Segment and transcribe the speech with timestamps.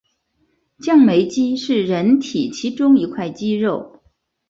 [0.79, 4.01] 降眉肌是人体其中一块肌肉。